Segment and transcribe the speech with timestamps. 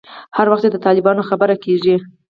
[0.37, 1.95] هر وخت چې د طالبانو خبره کېږي.